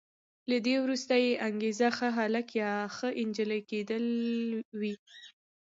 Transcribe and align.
له 0.49 0.57
دې 0.65 0.75
وروسته 0.83 1.13
یې 1.23 1.31
انګېزه 1.47 1.87
ښه 1.97 2.09
هلک 2.17 2.47
یا 2.61 2.71
ښه 2.95 3.09
انجلۍ 3.21 3.61
کېدل 3.71 4.05
وي. 4.79 4.93